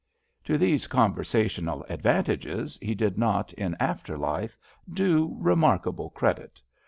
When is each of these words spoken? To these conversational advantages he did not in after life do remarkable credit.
To 0.45 0.57
these 0.57 0.87
conversational 0.87 1.85
advantages 1.87 2.79
he 2.81 2.95
did 2.95 3.19
not 3.19 3.53
in 3.53 3.77
after 3.79 4.17
life 4.17 4.57
do 4.91 5.37
remarkable 5.39 6.09
credit. 6.09 6.59